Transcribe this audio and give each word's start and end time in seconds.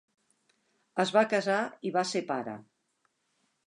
Es 1.05 1.13
va 1.17 1.23
casar 1.35 1.59
i 1.91 1.95
va 2.01 2.07
ser 2.15 2.27
pare. 2.35 2.61